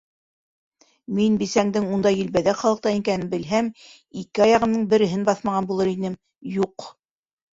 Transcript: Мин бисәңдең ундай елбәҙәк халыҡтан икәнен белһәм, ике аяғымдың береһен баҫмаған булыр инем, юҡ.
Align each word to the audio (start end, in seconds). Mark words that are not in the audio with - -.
Мин 1.17 1.35
бисәңдең 1.41 1.83
ундай 1.97 2.17
елбәҙәк 2.19 2.57
халыҡтан 2.61 2.97
икәнен 3.01 3.29
белһәм, 3.35 3.69
ике 4.23 4.43
аяғымдың 4.47 4.87
береһен 4.95 5.27
баҫмаған 5.27 5.69
булыр 5.73 5.93
инем, 5.95 6.17
юҡ. 6.57 6.89